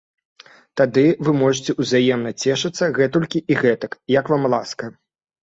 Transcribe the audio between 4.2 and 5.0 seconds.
вам ласка.